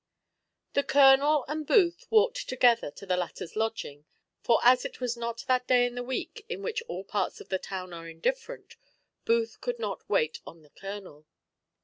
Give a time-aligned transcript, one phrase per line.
[0.73, 4.05] _The colonel and Booth walked together to the latter's lodging,
[4.41, 7.49] for as it was not that day in the week in which all parts of
[7.49, 8.77] the town are indifferent,
[9.25, 11.27] Booth could not wait on the colonel.